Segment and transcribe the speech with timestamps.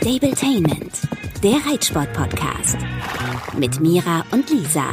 [0.00, 0.92] Stabletainment,
[1.42, 2.78] der Reitsport-Podcast.
[3.58, 4.84] Mit Mira und Lisa.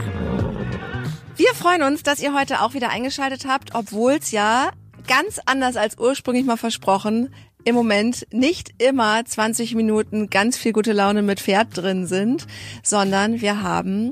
[1.38, 4.70] Wir freuen uns, dass ihr heute auch wieder eingeschaltet habt, obwohl es ja
[5.08, 7.34] ganz anders als ursprünglich mal versprochen
[7.64, 12.46] im Moment nicht immer 20 Minuten ganz viel gute Laune mit Pferd drin sind,
[12.84, 14.12] sondern wir haben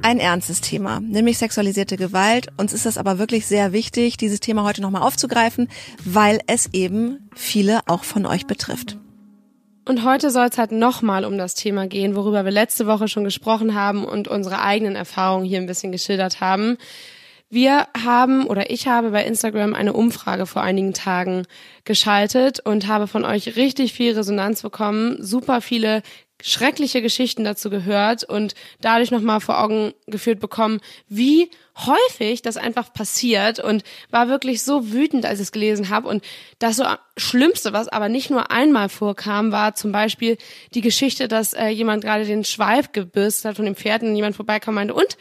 [0.00, 2.48] ein ernstes Thema, nämlich sexualisierte Gewalt.
[2.56, 5.68] Uns ist das aber wirklich sehr wichtig, dieses Thema heute nochmal aufzugreifen,
[6.06, 8.96] weil es eben viele auch von euch betrifft.
[9.90, 13.24] Und heute soll es halt nochmal um das Thema gehen, worüber wir letzte Woche schon
[13.24, 16.78] gesprochen haben und unsere eigenen Erfahrungen hier ein bisschen geschildert haben.
[17.48, 21.44] Wir haben oder ich habe bei Instagram eine Umfrage vor einigen Tagen
[21.84, 26.02] geschaltet und habe von euch richtig viel Resonanz bekommen, super viele
[26.42, 32.92] schreckliche Geschichten dazu gehört und dadurch nochmal vor Augen geführt bekommen, wie häufig das einfach
[32.92, 36.08] passiert und war wirklich so wütend, als ich es gelesen habe.
[36.08, 36.24] Und
[36.58, 36.84] das so
[37.16, 40.36] Schlimmste, was aber nicht nur einmal vorkam, war zum Beispiel
[40.74, 44.36] die Geschichte, dass äh, jemand gerade den Schweif gebürstet hat von dem Pferd und jemand
[44.36, 45.16] vorbeikam und meinte, und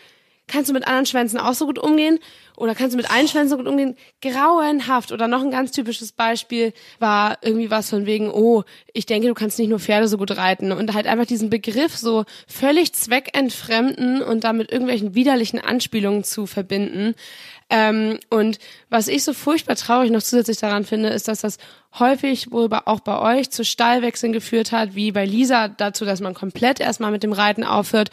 [0.47, 2.19] kannst du mit anderen Schwänzen auch so gut umgehen?
[2.59, 3.95] Oder kannst du mit allen Schwänzen so gut umgehen?
[4.21, 5.13] Grauenhaft.
[5.13, 9.33] Oder noch ein ganz typisches Beispiel war irgendwie was von wegen, oh, ich denke, du
[9.33, 10.73] kannst nicht nur Pferde so gut reiten.
[10.73, 17.15] Und halt einfach diesen Begriff so völlig zweckentfremden und damit irgendwelchen widerlichen Anspielungen zu verbinden.
[17.69, 21.59] Ähm, und was ich so furchtbar traurig noch zusätzlich daran finde, ist, dass das
[21.97, 26.33] häufig wohl auch bei euch zu Stallwechseln geführt hat, wie bei Lisa dazu, dass man
[26.33, 28.09] komplett erstmal mit dem Reiten aufhört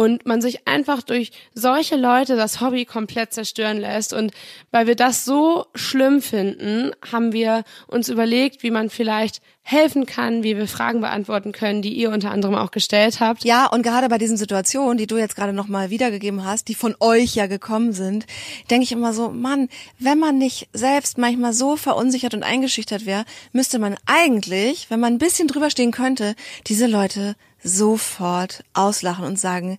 [0.00, 4.14] und man sich einfach durch solche Leute das Hobby komplett zerstören lässt.
[4.14, 4.32] Und
[4.70, 10.42] weil wir das so schlimm finden, haben wir uns überlegt, wie man vielleicht helfen kann,
[10.42, 13.44] wie wir Fragen beantworten können, die ihr unter anderem auch gestellt habt.
[13.44, 16.96] Ja, und gerade bei diesen Situationen, die du jetzt gerade nochmal wiedergegeben hast, die von
[16.98, 18.26] euch ja gekommen sind,
[18.68, 19.68] denke ich immer so, Mann,
[20.00, 25.14] wenn man nicht selbst manchmal so verunsichert und eingeschüchtert wäre, müsste man eigentlich, wenn man
[25.14, 26.34] ein bisschen drüber stehen könnte,
[26.66, 29.78] diese Leute sofort auslachen und sagen,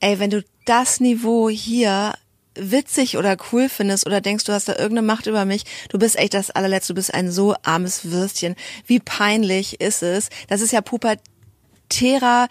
[0.00, 2.12] ey, wenn du das Niveau hier
[2.60, 6.18] witzig oder cool findest oder denkst, du hast da irgendeine Macht über mich, du bist
[6.18, 8.54] echt das allerletzte, du bist ein so armes Würstchen.
[8.86, 10.28] Wie peinlich ist es?
[10.48, 12.48] Das ist ja pubertärer,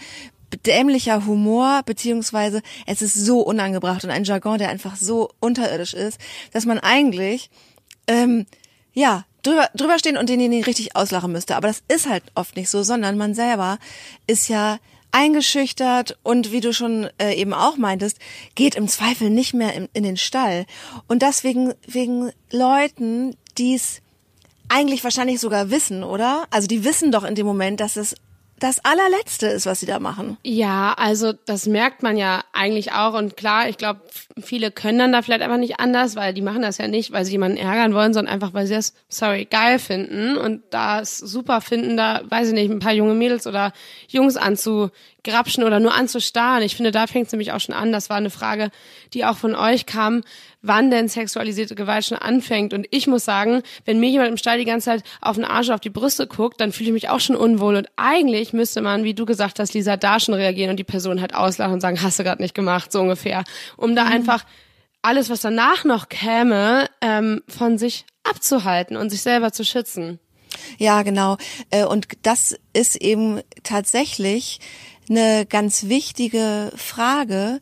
[0.65, 6.19] dämlicher Humor, beziehungsweise es ist so unangebracht und ein Jargon, der einfach so unterirdisch ist,
[6.51, 7.49] dass man eigentlich,
[8.07, 8.45] ähm,
[8.93, 11.55] ja, drüber, drüber stehen und denjenigen richtig auslachen müsste.
[11.55, 13.77] Aber das ist halt oft nicht so, sondern man selber
[14.27, 14.79] ist ja
[15.11, 18.19] eingeschüchtert und wie du schon äh, eben auch meintest,
[18.55, 20.65] geht im Zweifel nicht mehr in, in den Stall.
[21.07, 24.01] Und deswegen wegen Leuten, die es
[24.69, 26.45] eigentlich wahrscheinlich sogar wissen, oder?
[26.51, 28.15] Also die wissen doch in dem Moment, dass es
[28.59, 30.37] das allerletzte ist, was sie da machen.
[30.43, 34.01] Ja, also das merkt man ja eigentlich auch und klar, ich glaube,
[34.41, 37.25] viele können dann da vielleicht einfach nicht anders, weil die machen das ja nicht, weil
[37.25, 41.61] sie jemanden ärgern wollen, sondern einfach, weil sie das, sorry, geil finden und das super
[41.61, 43.73] finden, da, weiß ich nicht, ein paar junge Mädels oder
[44.07, 46.63] Jungs anzugrapschen oder nur anzustarren.
[46.63, 47.91] Ich finde, da fängt es nämlich auch schon an.
[47.91, 48.71] Das war eine Frage,
[49.13, 50.23] die auch von euch kam
[50.61, 52.73] wann denn sexualisierte Gewalt schon anfängt.
[52.73, 55.69] Und ich muss sagen, wenn mir jemand im Stall die ganze Zeit auf den Arsch,
[55.69, 57.75] auf die Brüste guckt, dann fühle ich mich auch schon unwohl.
[57.75, 61.21] Und eigentlich müsste man, wie du gesagt hast, Lisa, da schon reagieren und die Person
[61.21, 63.43] halt auslachen und sagen, hast du gerade nicht gemacht, so ungefähr.
[63.77, 64.11] Um da mhm.
[64.11, 64.45] einfach
[65.01, 70.19] alles, was danach noch käme, ähm, von sich abzuhalten und sich selber zu schützen.
[70.77, 71.37] Ja, genau.
[71.69, 74.59] Äh, und das ist eben tatsächlich
[75.09, 77.59] eine ganz wichtige Frage,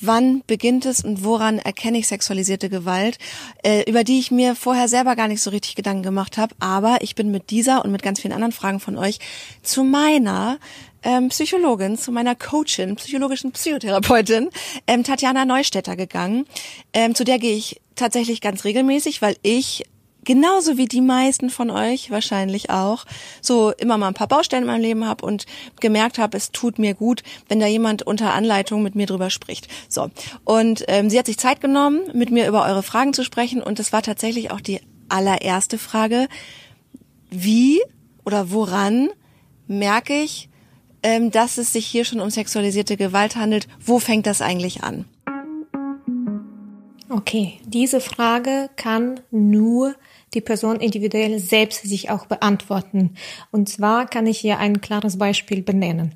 [0.00, 3.18] wann beginnt es und woran erkenne ich sexualisierte Gewalt,
[3.62, 6.54] äh, über die ich mir vorher selber gar nicht so richtig Gedanken gemacht habe.
[6.58, 9.18] Aber ich bin mit dieser und mit ganz vielen anderen Fragen von euch
[9.62, 10.58] zu meiner
[11.02, 14.50] ähm, Psychologin, zu meiner Coachin, psychologischen Psychotherapeutin,
[14.86, 16.46] ähm, Tatjana Neustädter gegangen.
[16.92, 19.84] Ähm, zu der gehe ich tatsächlich ganz regelmäßig, weil ich
[20.26, 23.06] genauso wie die meisten von euch wahrscheinlich auch,
[23.40, 25.46] so immer mal ein paar Baustellen in meinem Leben habe und
[25.80, 29.68] gemerkt habe, es tut mir gut, wenn da jemand unter Anleitung mit mir drüber spricht.
[29.88, 30.10] So.
[30.44, 33.78] Und ähm, sie hat sich Zeit genommen, mit mir über eure Fragen zu sprechen und
[33.78, 36.28] das war tatsächlich auch die allererste Frage.
[37.30, 37.80] Wie
[38.24, 39.08] oder woran
[39.68, 40.50] merke ich,
[41.02, 43.68] ähm, dass es sich hier schon um sexualisierte Gewalt handelt?
[43.80, 45.04] Wo fängt das eigentlich an?
[47.08, 49.94] Okay, diese Frage kann nur
[50.34, 53.14] die Person individuell selbst sich auch beantworten.
[53.50, 56.14] Und zwar kann ich hier ein klares Beispiel benennen.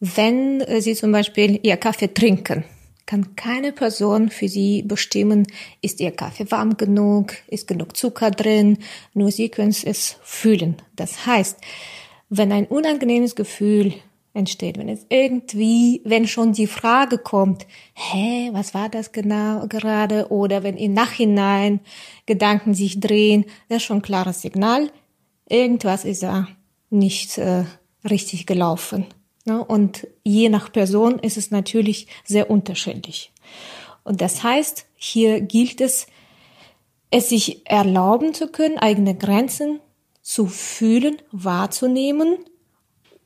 [0.00, 2.64] Wenn äh, Sie zum Beispiel Ihr Kaffee trinken,
[3.06, 5.46] kann keine Person für Sie bestimmen,
[5.80, 8.78] ist Ihr Kaffee warm genug, ist genug Zucker drin,
[9.14, 10.76] nur Sie können es fühlen.
[10.96, 11.58] Das heißt,
[12.30, 13.94] wenn ein unangenehmes Gefühl
[14.34, 20.30] entsteht, wenn es irgendwie, wenn schon die Frage kommt, hä, was war das genau gerade,
[20.30, 21.80] oder wenn im Nachhinein
[22.26, 24.90] Gedanken sich drehen, das ist schon ein klares Signal,
[25.48, 26.48] irgendwas ist da
[26.90, 27.64] nicht äh,
[28.08, 29.06] richtig gelaufen.
[29.44, 29.62] Ne?
[29.62, 33.32] Und je nach Person ist es natürlich sehr unterschiedlich.
[34.04, 36.06] Und das heißt, hier gilt es,
[37.10, 39.80] es sich erlauben zu können, eigene Grenzen
[40.22, 42.38] zu fühlen, wahrzunehmen.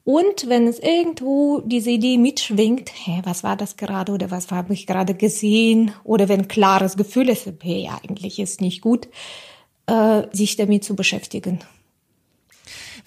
[0.07, 4.73] Und wenn es irgendwo diese Idee mitschwingt, hä, was war das gerade oder was habe
[4.73, 5.91] ich gerade gesehen?
[6.05, 9.09] Oder wenn klares Gefühl ist, hey, eigentlich ist nicht gut,
[9.89, 11.59] äh, sich damit zu beschäftigen.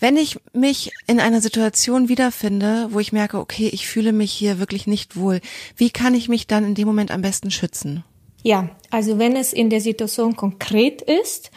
[0.01, 4.59] Wenn ich mich in einer Situation wiederfinde, wo ich merke, okay, ich fühle mich hier
[4.59, 5.39] wirklich nicht wohl,
[5.77, 8.03] wie kann ich mich dann in dem Moment am besten schützen?
[8.43, 11.49] Ja, also wenn es in der Situation konkret ist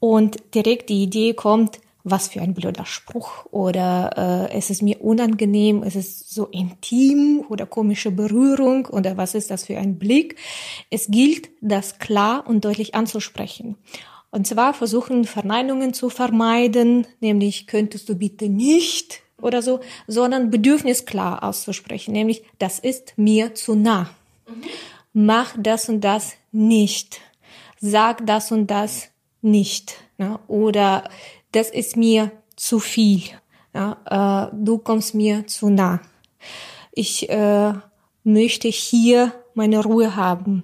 [0.00, 5.00] und direkt die Idee kommt, was für ein blöder Spruch oder äh, es ist mir
[5.02, 10.36] unangenehm, es ist so intim oder komische Berührung oder was ist das für ein Blick.
[10.90, 13.76] Es gilt, das klar und deutlich anzusprechen.
[14.30, 21.04] Und zwar versuchen Verneinungen zu vermeiden, nämlich könntest du bitte nicht oder so, sondern Bedürfnis
[21.04, 24.08] klar auszusprechen, nämlich das ist mir zu nah.
[24.48, 24.62] Mhm.
[25.12, 27.20] Mach das und das nicht.
[27.78, 29.10] Sag das und das
[29.42, 29.96] nicht.
[30.16, 30.38] Ne?
[30.46, 31.10] Oder
[31.52, 33.22] das ist mir zu viel.
[33.74, 34.50] Ja?
[34.50, 36.00] Äh, du kommst mir zu nah.
[36.92, 37.72] Ich äh,
[38.24, 40.62] möchte hier meine Ruhe haben.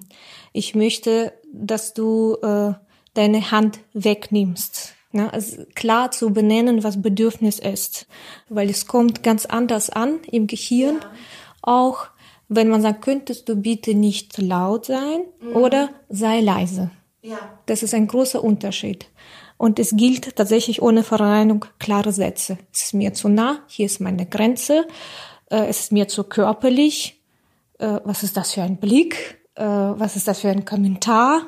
[0.53, 2.73] Ich möchte, dass du äh,
[3.13, 4.95] deine Hand wegnimmst.
[5.11, 5.31] Ne?
[5.33, 8.07] Also klar zu benennen, was Bedürfnis ist,
[8.47, 10.99] weil es kommt ganz anders an im Gehirn.
[11.01, 11.11] Ja.
[11.61, 12.07] Auch
[12.47, 15.55] wenn man sagt, könntest du bitte nicht laut sein mhm.
[15.55, 16.91] oder sei leise.
[17.21, 17.37] Ja.
[17.65, 19.07] Das ist ein großer Unterschied.
[19.59, 22.57] Und es gilt tatsächlich ohne Verneinung klare Sätze.
[22.73, 24.87] Es ist mir zu nah, hier ist meine Grenze,
[25.51, 27.21] äh, es ist mir zu körperlich,
[27.77, 31.41] äh, was ist das für ein Blick, äh, was ist das für ein Kommentar,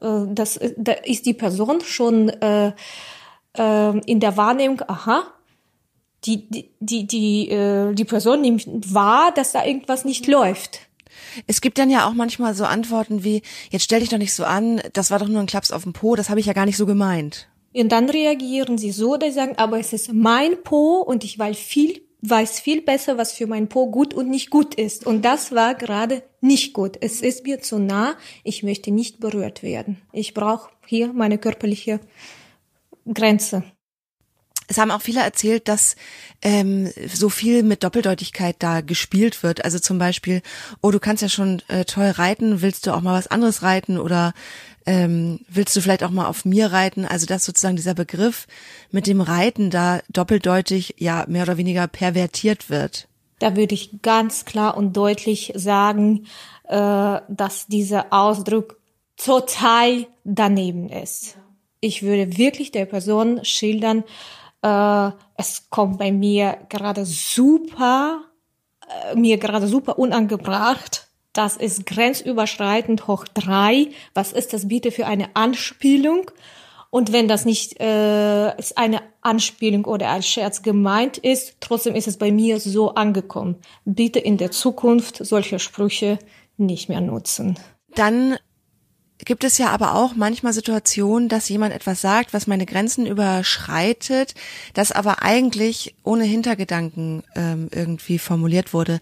[0.00, 2.72] äh, das, da ist die Person schon äh,
[3.58, 5.24] äh, in der Wahrnehmung, aha,
[6.22, 10.82] die, die, die, die, äh, die Person nimmt wahr, dass da irgendwas nicht läuft.
[11.48, 14.44] Es gibt dann ja auch manchmal so Antworten wie, jetzt stell dich doch nicht so
[14.44, 16.64] an, das war doch nur ein Klaps auf dem Po, das habe ich ja gar
[16.64, 17.48] nicht so gemeint.
[17.76, 21.38] Und dann reagieren sie so, dass sie sagen, aber es ist mein Po und ich
[21.38, 25.06] weiß viel weiß viel besser, was für mein Po gut und nicht gut ist.
[25.06, 26.96] Und das war gerade nicht gut.
[27.00, 28.16] Es ist mir zu nah.
[28.42, 30.00] Ich möchte nicht berührt werden.
[30.12, 32.00] Ich brauche hier meine körperliche
[33.12, 33.64] Grenze.
[34.68, 35.94] Es haben auch viele erzählt, dass
[36.42, 39.64] ähm, so viel mit Doppeldeutigkeit da gespielt wird.
[39.64, 40.42] Also zum Beispiel,
[40.82, 43.96] oh, du kannst ja schon äh, toll reiten, willst du auch mal was anderes reiten
[43.96, 44.34] oder
[44.86, 47.04] ähm, willst du vielleicht auch mal auf mir reiten?
[47.04, 48.46] Also dass sozusagen dieser Begriff
[48.90, 53.08] mit dem Reiten da doppeldeutig ja mehr oder weniger pervertiert wird.
[53.40, 56.26] Da würde ich ganz klar und deutlich sagen,
[56.68, 58.80] äh, dass dieser Ausdruck
[59.16, 61.36] total daneben ist.
[61.80, 64.04] Ich würde wirklich der Person schildern,
[64.62, 68.22] äh, es kommt bei mir gerade super,
[69.10, 71.05] äh, mir gerade super unangebracht
[71.36, 73.88] das ist grenzüberschreitend hoch drei.
[74.14, 76.30] Was ist das bitte für eine Anspielung?
[76.90, 82.08] Und wenn das nicht äh, ist eine Anspielung oder als Scherz gemeint ist, trotzdem ist
[82.08, 83.56] es bei mir so angekommen.
[83.84, 86.18] Bitte in der Zukunft solche Sprüche
[86.56, 87.58] nicht mehr nutzen.
[87.94, 88.36] Dann
[89.24, 94.34] gibt es ja aber auch manchmal Situationen, dass jemand etwas sagt, was meine Grenzen überschreitet,
[94.74, 99.00] das aber eigentlich ohne Hintergedanken ähm, irgendwie formuliert wurde.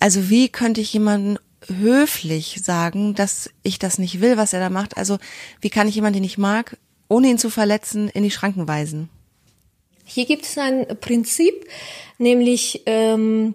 [0.00, 4.70] Also wie könnte ich jemanden höflich sagen, dass ich das nicht will, was er da
[4.70, 4.96] macht.
[4.96, 5.18] Also
[5.60, 6.76] wie kann ich jemanden, den ich mag,
[7.08, 9.08] ohne ihn zu verletzen, in die Schranken weisen?
[10.04, 11.66] Hier gibt es ein Prinzip,
[12.18, 13.54] nämlich ähm,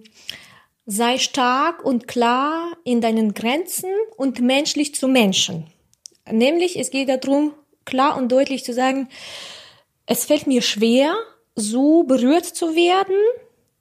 [0.85, 5.67] sei stark und klar in deinen Grenzen und menschlich zu Menschen.
[6.31, 7.53] Nämlich es geht darum,
[7.85, 9.09] klar und deutlich zu sagen,
[10.07, 11.15] es fällt mir schwer,
[11.55, 13.15] so berührt zu werden,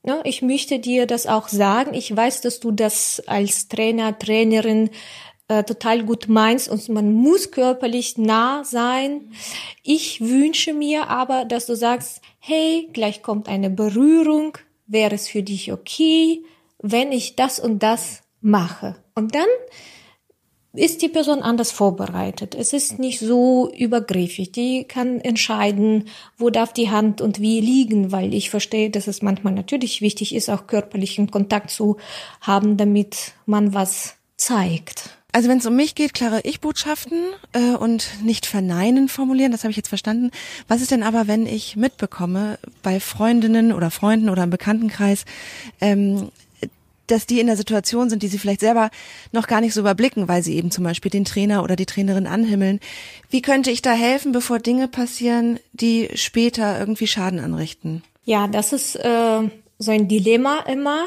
[0.09, 0.23] Ne?
[0.25, 1.93] Ich möchte dir das auch sagen.
[1.93, 4.89] Ich weiß, dass du das als Trainer, Trainerin
[5.49, 9.33] äh, total gut meinst und man muss körperlich nah sein.
[9.83, 15.43] Ich wünsche mir aber, dass du sagst, hey, gleich kommt eine Berührung, wäre es für
[15.43, 16.43] dich okay,
[16.79, 18.97] wenn ich das und das mache.
[19.15, 19.49] Und dann
[20.79, 22.55] ist die Person anders vorbereitet.
[22.55, 24.53] Es ist nicht so übergriffig.
[24.53, 29.23] Die kann entscheiden, wo darf die Hand und wie liegen, weil ich verstehe, dass es
[29.23, 31.97] manchmal natürlich wichtig ist, auch körperlichen Kontakt zu
[32.41, 35.11] haben, damit man was zeigt.
[35.33, 37.19] Also wenn es um mich geht, klare Ich-Botschaften
[37.53, 40.31] äh, und nicht verneinen formulieren, das habe ich jetzt verstanden.
[40.69, 45.27] Was ist denn aber, wenn ich mitbekomme bei Freundinnen oder Freunden oder im Bekanntenkreis,
[45.83, 46.31] ähm,
[47.11, 48.91] dass die in der Situation sind, die sie vielleicht selber
[49.33, 52.27] noch gar nicht so überblicken, weil sie eben zum Beispiel den Trainer oder die Trainerin
[52.27, 52.81] anhimmeln.
[53.31, 58.03] Wie könnte ich da helfen, bevor Dinge passieren, die später irgendwie Schaden anrichten?
[58.25, 59.41] Ja, das ist äh,
[59.79, 61.07] so ein Dilemma immer,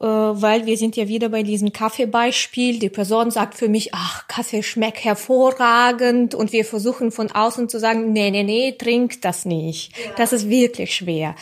[0.00, 2.78] weil wir sind ja wieder bei diesem Kaffeebeispiel.
[2.78, 7.78] Die Person sagt für mich, ach, Kaffee schmeckt hervorragend und wir versuchen von außen zu
[7.78, 9.92] sagen, nee, nee, nee, trink das nicht.
[9.96, 10.12] Ja.
[10.16, 11.34] Das ist wirklich schwer.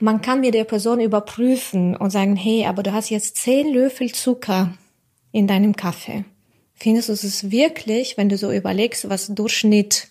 [0.00, 4.12] Man kann mit der Person überprüfen und sagen, hey, aber du hast jetzt zehn Löffel
[4.12, 4.74] Zucker
[5.32, 6.24] in deinem Kaffee.
[6.74, 10.08] Findest du es wirklich, wenn du so überlegst, was Durchschnitt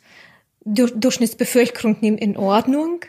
[0.65, 3.01] Durchschnittsbevölkerung nimmt in Ordnung.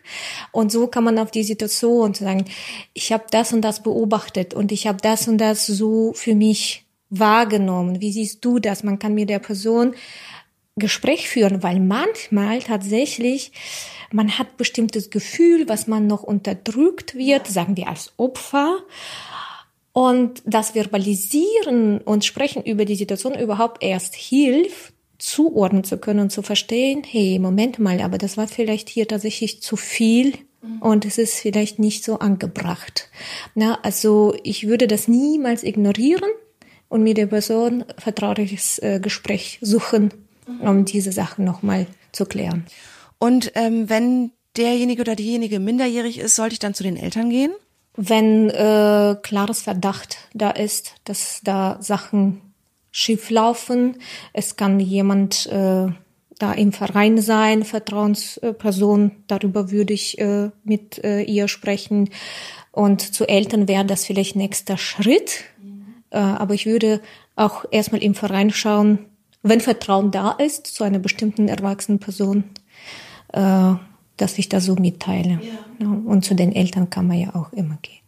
[0.53, 2.45] Und so kann man auf die Situation sagen,
[2.93, 6.85] ich habe das und das beobachtet und ich habe das und das so für mich
[7.11, 8.01] wahrgenommen.
[8.01, 8.83] Wie siehst du das?
[8.83, 9.95] Man kann mit der Person
[10.77, 13.53] Gespräch führen, weil manchmal tatsächlich
[14.11, 18.79] man hat bestimmtes Gefühl, was man noch unterdrückt wird, sagen wir als Opfer.
[19.93, 26.31] Und das Verbalisieren und Sprechen über die Situation überhaupt erst hilft, zuordnen zu können und
[26.31, 30.35] zu verstehen, hey, Moment mal, aber das war vielleicht hier tatsächlich zu viel
[30.81, 33.11] und es ist vielleicht nicht so angebracht.
[33.55, 36.31] Na, also ich würde das niemals ignorieren
[36.89, 40.13] und mit der Person vertrauliches äh, Gespräch suchen,
[40.61, 42.65] um diese Sachen nochmal zu klären.
[43.19, 47.53] Und ähm, wenn derjenige oder diejenige minderjährig ist, sollte ich dann zu den Eltern gehen?
[47.97, 52.54] Wenn äh, klares Verdacht da ist, dass da Sachen
[52.97, 53.97] schief laufen.
[54.33, 55.89] Es kann jemand äh,
[56.39, 62.11] da im Verein sein, Vertrauensperson, darüber würde ich äh, mit äh, ihr sprechen.
[62.71, 65.43] Und zu Eltern wäre das vielleicht nächster Schritt.
[66.11, 67.01] Äh, aber ich würde
[67.35, 69.07] auch erstmal im Verein schauen,
[69.43, 72.45] wenn Vertrauen da ist zu einer bestimmten erwachsenen Person,
[73.33, 73.75] äh,
[74.17, 75.41] dass ich das so mitteile.
[75.43, 75.89] Ja.
[75.89, 78.04] Und zu den Eltern kann man ja auch immer gehen.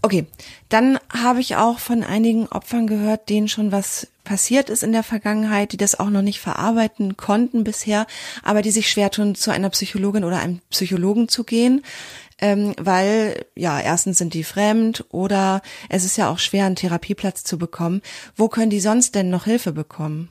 [0.00, 0.26] Okay,
[0.68, 5.02] dann habe ich auch von einigen Opfern gehört, denen schon was passiert ist in der
[5.02, 8.06] Vergangenheit, die das auch noch nicht verarbeiten konnten bisher,
[8.44, 11.82] aber die sich schwer tun, zu einer Psychologin oder einem Psychologen zu gehen,
[12.40, 17.42] ähm, weil ja erstens sind die fremd oder es ist ja auch schwer, einen Therapieplatz
[17.42, 18.02] zu bekommen.
[18.36, 20.28] Wo können die sonst denn noch Hilfe bekommen?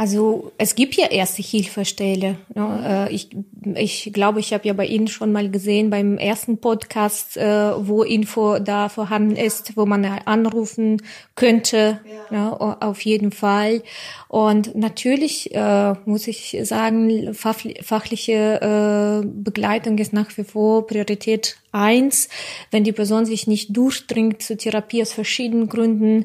[0.00, 2.38] Also es gibt ja erste Hilfestelle.
[2.54, 3.08] Ne?
[3.10, 3.28] Äh, ich,
[3.74, 8.02] ich glaube, ich habe ja bei Ihnen schon mal gesehen beim ersten Podcast, äh, wo
[8.02, 11.02] Info da vorhanden ist, wo man anrufen
[11.34, 12.00] könnte.
[12.30, 12.48] Ja.
[12.48, 12.80] Ne?
[12.80, 13.82] Auf jeden Fall.
[14.28, 22.30] Und natürlich äh, muss ich sagen, fachliche Begleitung ist nach wie vor Priorität eins.
[22.70, 26.24] Wenn die Person sich nicht durchdringt zur Therapie aus verschiedenen Gründen,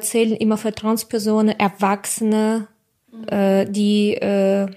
[0.00, 2.68] zählen immer Vertrauenspersonen, Erwachsene,
[3.26, 4.68] äh, die äh,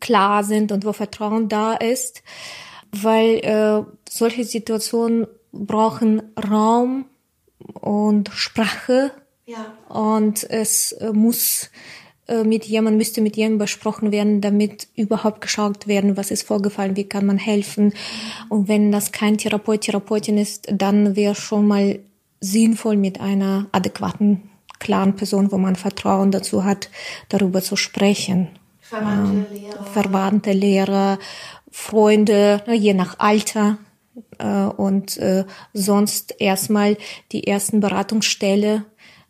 [0.00, 2.22] klar sind und wo Vertrauen da ist,
[2.92, 7.06] weil äh, solche Situationen brauchen Raum
[7.80, 9.12] und Sprache
[9.46, 9.72] ja.
[9.88, 11.70] und es äh, muss
[12.28, 16.96] äh, mit jemandem, müsste mit jemandem besprochen werden, damit überhaupt geschaut werden, was ist vorgefallen,
[16.96, 17.94] wie kann man helfen.
[18.48, 21.98] Und wenn das kein Therapeut, Therapeutin ist, dann wäre schon mal
[22.40, 26.90] sinnvoll mit einer adäquaten klaren Person, wo man Vertrauen dazu hat,
[27.28, 28.48] darüber zu sprechen.
[28.80, 29.84] Verwandte Lehrer.
[29.84, 31.18] Verwandte Lehrer,
[31.70, 33.78] Freunde, je nach Alter.
[34.38, 36.96] Äh, und äh, sonst erstmal
[37.32, 38.84] die ersten Beratungsstelle,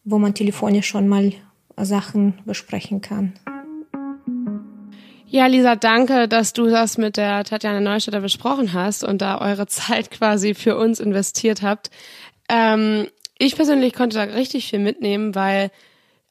[0.04, 1.32] wo man telefonisch schon mal
[1.76, 3.34] Sachen besprechen kann.
[5.30, 9.66] Ja, Lisa, danke, dass du das mit der Tatjana Neustädter besprochen hast und da eure
[9.68, 11.90] Zeit quasi für uns investiert habt.
[12.48, 15.70] Ähm, ich persönlich konnte da richtig viel mitnehmen, weil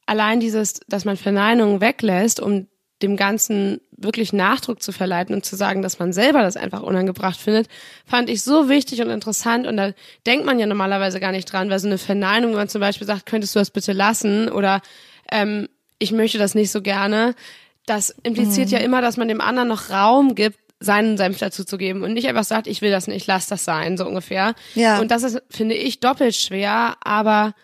[0.06, 2.68] allein dieses, dass man Verneinungen weglässt, um
[3.02, 7.38] dem Ganzen wirklich Nachdruck zu verleiten und zu sagen, dass man selber das einfach unangebracht
[7.38, 7.68] findet,
[8.04, 9.66] fand ich so wichtig und interessant.
[9.66, 9.92] Und da
[10.26, 13.06] denkt man ja normalerweise gar nicht dran, weil so eine Verneinung, wenn man zum Beispiel
[13.06, 14.80] sagt, könntest du das bitte lassen oder
[15.30, 17.34] ähm, ich möchte das nicht so gerne,
[17.86, 18.74] das impliziert mhm.
[18.74, 22.12] ja immer, dass man dem anderen noch Raum gibt, seinen Senf dazu zu geben und
[22.14, 24.54] nicht einfach sagt, ich will das nicht, lass das sein, so ungefähr.
[24.74, 25.00] Ja.
[25.00, 27.54] Und das ist, finde ich, doppelt schwer, aber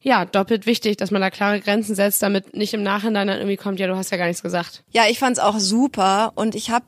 [0.00, 3.56] ja, doppelt wichtig, dass man da klare Grenzen setzt, damit nicht im Nachhinein dann irgendwie
[3.56, 4.82] kommt, ja, du hast ja gar nichts gesagt.
[4.90, 6.86] Ja, ich fand's auch super und ich habe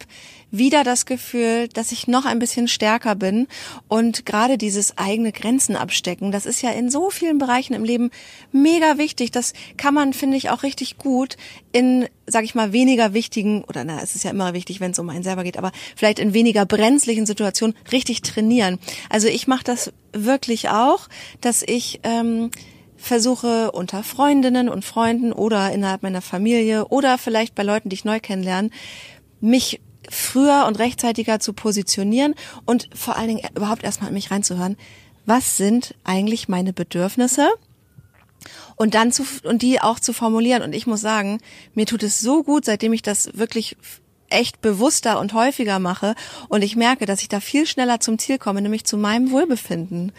[0.58, 3.49] wieder das Gefühl, dass ich noch ein bisschen stärker bin
[3.88, 8.11] und gerade dieses eigene Grenzen abstecken, das ist ja in so vielen Bereichen im Leben
[8.52, 9.32] mega wichtig.
[9.32, 11.37] Das kann man, finde ich, auch richtig gut
[11.73, 14.99] in, sag ich mal, weniger wichtigen, oder na, es ist ja immer wichtig, wenn es
[14.99, 18.78] um einen selber geht, aber vielleicht in weniger brenzlichen Situationen richtig trainieren.
[19.11, 21.08] Also ich mache das wirklich auch,
[21.40, 22.50] dass ich ähm,
[22.96, 28.04] versuche unter Freundinnen und Freunden oder innerhalb meiner Familie oder vielleicht bei Leuten, die ich
[28.04, 28.70] neu kennenlerne,
[29.40, 29.80] mich
[30.11, 32.34] früher und rechtzeitiger zu positionieren
[32.64, 34.76] und vor allen Dingen überhaupt erstmal in mich reinzuhören.
[35.26, 37.49] Was sind eigentlich meine Bedürfnisse?
[38.76, 40.62] Und dann zu, und die auch zu formulieren.
[40.62, 41.38] Und ich muss sagen,
[41.75, 43.76] mir tut es so gut, seitdem ich das wirklich
[44.35, 46.14] echt bewusster und häufiger mache
[46.49, 50.12] und ich merke, dass ich da viel schneller zum Ziel komme, nämlich zu meinem Wohlbefinden.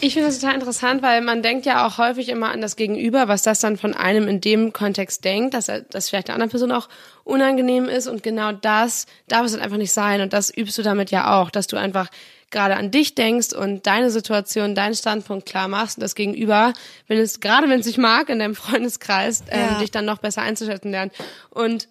[0.00, 3.28] Ich finde das total interessant, weil man denkt ja auch häufig immer an das Gegenüber,
[3.28, 6.70] was das dann von einem in dem Kontext denkt, dass das vielleicht der anderen Person
[6.70, 6.88] auch
[7.24, 10.82] unangenehm ist und genau das darf es halt einfach nicht sein und das übst du
[10.82, 12.08] damit ja auch, dass du einfach
[12.50, 16.72] gerade an dich denkst und deine Situation, deinen Standpunkt klar machst und das Gegenüber,
[17.08, 19.78] wenn es, gerade wenn es sich mag, in deinem Freundeskreis, ähm, ja.
[19.78, 21.12] dich dann noch besser einzuschätzen lernt.
[21.50, 21.88] Und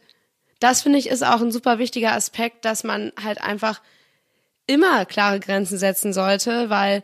[0.59, 3.81] das finde ich ist auch ein super wichtiger Aspekt, dass man halt einfach
[4.67, 7.03] immer klare Grenzen setzen sollte, weil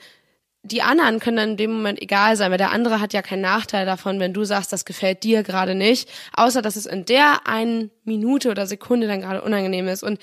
[0.63, 3.41] die anderen können dann in dem Moment egal sein, weil der andere hat ja keinen
[3.41, 7.47] Nachteil davon, wenn du sagst, das gefällt dir gerade nicht, außer dass es in der
[7.47, 10.03] einen Minute oder Sekunde dann gerade unangenehm ist.
[10.03, 10.19] Und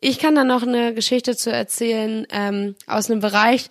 [0.00, 3.68] ich kann dann noch eine Geschichte zu erzählen ähm, aus einem Bereich,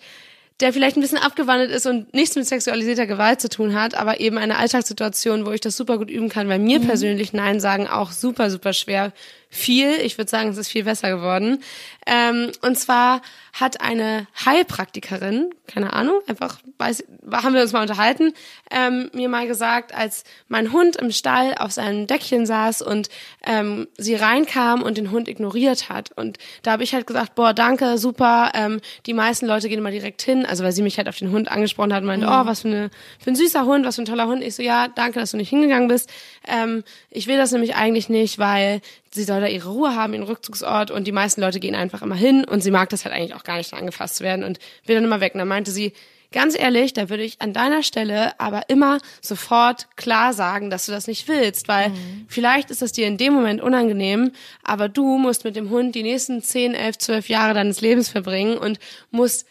[0.60, 4.20] der vielleicht ein bisschen abgewandelt ist und nichts mit sexualisierter Gewalt zu tun hat, aber
[4.20, 6.86] eben eine Alltagssituation, wo ich das super gut üben kann, weil mir mhm.
[6.86, 9.12] persönlich Nein sagen auch super, super schwer
[9.54, 9.92] viel.
[10.02, 11.62] Ich würde sagen, es ist viel besser geworden.
[12.06, 18.32] Ähm, und zwar hat eine Heilpraktikerin, keine Ahnung, einfach weiß, haben wir uns mal unterhalten,
[18.70, 23.08] ähm, mir mal gesagt, als mein Hund im Stall auf seinem Deckchen saß und
[23.46, 26.10] ähm, sie reinkam und den Hund ignoriert hat.
[26.16, 28.50] Und da habe ich halt gesagt, boah, danke, super.
[28.54, 31.30] Ähm, die meisten Leute gehen immer direkt hin, also weil sie mich halt auf den
[31.30, 32.32] Hund angesprochen hat und meinte, mhm.
[32.32, 34.42] oh, was für, eine, für ein süßer Hund, was für ein toller Hund.
[34.42, 36.10] Ich so, ja, danke, dass du nicht hingegangen bist.
[36.46, 38.80] Ähm, ich will das nämlich eigentlich nicht, weil
[39.14, 42.16] sie soll da ihre Ruhe haben, ihren Rückzugsort und die meisten Leute gehen einfach immer
[42.16, 44.96] hin und sie mag das halt eigentlich auch gar nicht angefasst zu werden und will
[44.96, 45.34] dann immer weg.
[45.34, 45.92] Und dann meinte sie,
[46.32, 50.92] ganz ehrlich, da würde ich an deiner Stelle aber immer sofort klar sagen, dass du
[50.92, 52.26] das nicht willst, weil mhm.
[52.28, 54.32] vielleicht ist es dir in dem Moment unangenehm,
[54.64, 58.58] aber du musst mit dem Hund die nächsten 10, 11, 12 Jahre deines Lebens verbringen
[58.58, 58.80] und
[59.12, 59.46] musst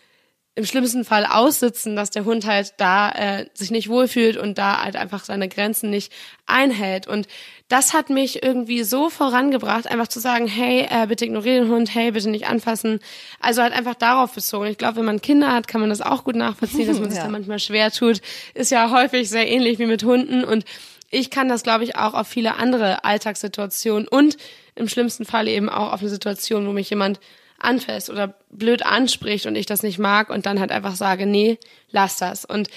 [0.55, 4.83] im schlimmsten Fall aussitzen, dass der Hund halt da äh, sich nicht wohlfühlt und da
[4.83, 6.11] halt einfach seine Grenzen nicht
[6.45, 7.07] einhält.
[7.07, 7.27] Und
[7.69, 11.95] das hat mich irgendwie so vorangebracht, einfach zu sagen, hey, äh, bitte ignoriere den Hund,
[11.95, 12.99] hey, bitte nicht anfassen.
[13.39, 14.67] Also halt einfach darauf bezogen.
[14.67, 17.17] Ich glaube, wenn man Kinder hat, kann man das auch gut nachvollziehen, dass man sich
[17.19, 17.25] ja.
[17.25, 18.21] da manchmal schwer tut.
[18.53, 20.65] Ist ja häufig sehr ähnlich wie mit Hunden und
[21.09, 24.37] ich kann das, glaube ich, auch auf viele andere Alltagssituationen und
[24.75, 27.19] im schlimmsten Fall eben auch auf eine Situation, wo mich jemand
[27.63, 31.57] anfasst oder blöd anspricht und ich das nicht mag und dann halt einfach sage, nee,
[31.91, 32.45] lass das.
[32.45, 32.69] Und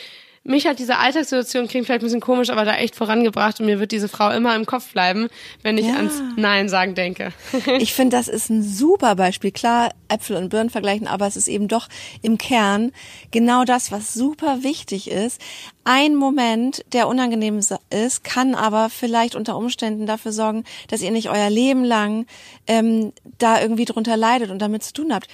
[0.47, 3.81] mich hat diese Alltagssituation, klingt vielleicht ein bisschen komisch, aber da echt vorangebracht und mir
[3.81, 5.29] wird diese Frau immer im Kopf bleiben,
[5.63, 5.95] wenn ich ja.
[5.95, 7.33] ans Nein sagen denke.
[7.79, 9.51] ich finde, das ist ein super Beispiel.
[9.51, 11.89] Klar, Äpfel und Birnen vergleichen, aber es ist eben doch
[12.23, 12.93] im Kern
[13.31, 15.41] genau das, was super wichtig ist.
[15.85, 21.29] Ein Moment, der unangenehm ist, kann aber vielleicht unter Umständen dafür sorgen, dass ihr nicht
[21.29, 22.27] euer Leben lang
[22.67, 25.29] ähm, da irgendwie drunter leidet und damit zu tun habt.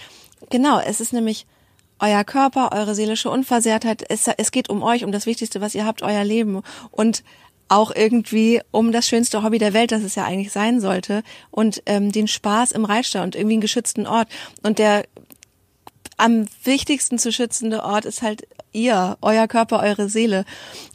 [0.51, 1.47] Genau, es ist nämlich
[2.03, 4.05] euer Körper, eure seelische Unversehrtheit.
[4.09, 6.63] Es, es geht um euch, um das Wichtigste, was ihr habt, euer Leben.
[6.91, 7.23] Und
[7.69, 11.83] auch irgendwie um das schönste Hobby der Welt, das es ja eigentlich sein sollte, und
[11.87, 14.29] ähm, den Spaß im Reitstall und irgendwie einen geschützten Ort.
[14.63, 15.05] Und der
[16.19, 20.45] am wichtigsten zu schützende Ort ist halt ihr, euer Körper, eure Seele.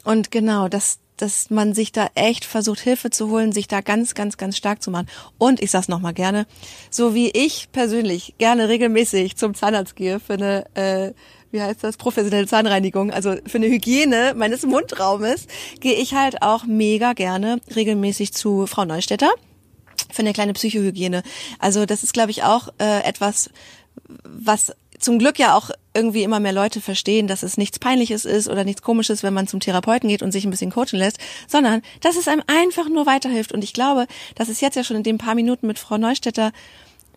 [0.04, 4.14] Und genau, das, dass man sich da echt versucht, Hilfe zu holen, sich da ganz,
[4.14, 5.08] ganz, ganz stark zu machen.
[5.38, 6.46] Und ich sag's nochmal gerne,
[6.90, 11.14] so wie ich persönlich gerne regelmäßig zum Zahnarzt gehe für eine, äh,
[11.52, 15.48] wie heißt das, professionelle Zahnreinigung, also für eine Hygiene meines Mundraumes,
[15.80, 19.30] gehe ich halt auch mega gerne regelmäßig zu Frau Neustädter
[20.12, 21.24] für eine kleine Psychohygiene.
[21.60, 23.50] Also das ist, glaube ich, auch äh, etwas,
[24.24, 28.48] was zum Glück ja auch irgendwie immer mehr Leute verstehen, dass es nichts Peinliches ist
[28.48, 31.82] oder nichts Komisches, wenn man zum Therapeuten geht und sich ein bisschen coachen lässt, sondern
[32.02, 33.52] dass es einem einfach nur weiterhilft.
[33.52, 36.52] Und ich glaube, das ist jetzt ja schon in den paar Minuten mit Frau Neustädter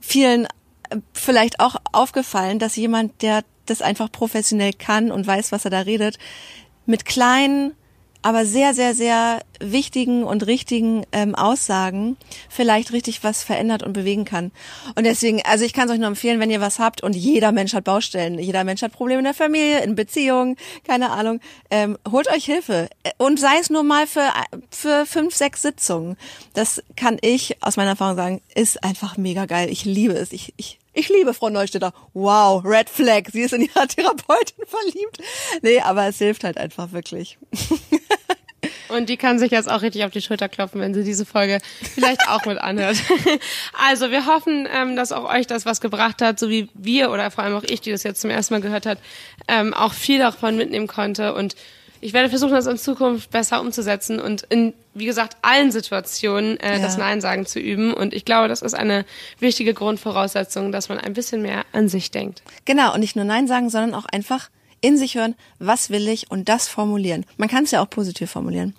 [0.01, 0.47] vielen
[0.89, 5.71] äh, vielleicht auch aufgefallen, dass jemand, der das einfach professionell kann und weiß, was er
[5.71, 6.19] da redet,
[6.87, 7.73] mit kleinen
[8.23, 12.17] aber sehr, sehr, sehr wichtigen und richtigen ähm, Aussagen
[12.49, 14.53] vielleicht richtig was verändert und bewegen kann.
[14.95, 17.53] Und deswegen, also ich kann es euch nur empfehlen, wenn ihr was habt und jeder
[17.53, 20.57] Mensch hat Baustellen, jeder Mensch hat Probleme in der Familie, in Beziehungen,
[20.87, 24.31] keine Ahnung, ähm, holt euch Hilfe und sei es nur mal für
[24.71, 26.17] für fünf, sechs Sitzungen.
[26.55, 29.69] Das kann ich aus meiner Erfahrung sagen, ist einfach mega geil.
[29.71, 30.33] Ich liebe es.
[30.33, 31.93] Ich, ich ich liebe Frau Neustädter.
[32.15, 33.25] Wow, Red Flag.
[33.33, 35.19] Sie ist in ihrer Therapeutin verliebt.
[35.63, 37.39] Nee, aber es hilft halt einfach wirklich.
[38.89, 41.61] Und die kann sich jetzt auch richtig auf die Schulter klopfen, wenn sie diese Folge
[41.95, 42.97] vielleicht auch mit anhört.
[43.89, 47.31] Also wir hoffen, ähm, dass auch euch das was gebracht hat, so wie wir oder
[47.31, 48.99] vor allem auch ich, die das jetzt zum ersten Mal gehört hat,
[49.49, 51.35] ähm, auch viel davon mitnehmen konnte.
[51.35, 51.55] Und
[52.01, 56.77] ich werde versuchen, das in Zukunft besser umzusetzen und in, wie gesagt, allen Situationen äh,
[56.77, 56.79] ja.
[56.79, 57.95] das Nein sagen zu üben.
[57.95, 59.05] Und ich glaube, das ist eine
[59.39, 62.43] wichtige Grundvoraussetzung, dass man ein bisschen mehr an sich denkt.
[62.65, 64.51] Genau, und nicht nur Nein sagen, sondern auch einfach
[64.81, 67.27] in sich hören, was will ich und das formulieren.
[67.37, 68.75] Man kann es ja auch positiv formulieren.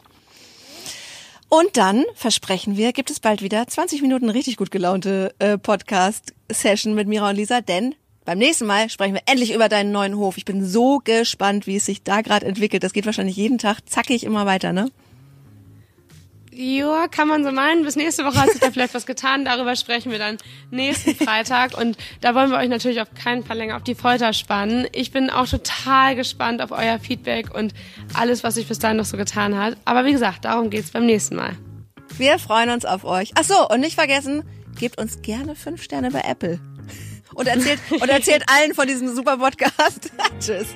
[1.48, 6.94] Und dann, versprechen wir, gibt es bald wieder 20 Minuten richtig gut gelaunte äh, Podcast-Session
[6.94, 7.94] mit Mira und Lisa, denn
[8.24, 10.38] beim nächsten Mal sprechen wir endlich über deinen neuen Hof.
[10.38, 12.84] Ich bin so gespannt, wie es sich da gerade entwickelt.
[12.84, 14.90] Das geht wahrscheinlich jeden Tag zackig immer weiter, ne?
[16.54, 17.84] Ja, kann man so meinen.
[17.84, 19.46] Bis nächste Woche hat sich da vielleicht was getan.
[19.46, 20.38] Darüber sprechen wir dann
[20.70, 21.78] nächsten Freitag.
[21.78, 24.86] Und da wollen wir euch natürlich auf keinen Fall länger auf die Folter spannen.
[24.92, 27.74] Ich bin auch total gespannt auf euer Feedback und
[28.14, 29.78] alles, was sich bis dahin noch so getan hat.
[29.86, 31.58] Aber wie gesagt, darum geht's beim nächsten Mal.
[32.18, 33.32] Wir freuen uns auf euch.
[33.36, 34.44] Ach so, und nicht vergessen,
[34.78, 36.60] gebt uns gerne fünf Sterne bei Apple.
[37.34, 40.12] Und erzählt, und erzählt allen von diesem super Podcast.
[40.40, 40.76] Tschüss.